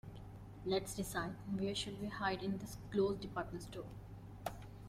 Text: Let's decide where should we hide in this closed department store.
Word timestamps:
Let's 0.65 0.95
decide 0.95 1.35
where 1.59 1.75
should 1.75 2.01
we 2.01 2.07
hide 2.07 2.41
in 2.41 2.57
this 2.57 2.75
closed 2.91 3.19
department 3.21 3.61
store. 3.61 3.85